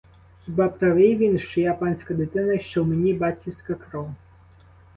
[0.45, 4.09] Хіба правий він, що я панська дитина й що в мені батьківська кров?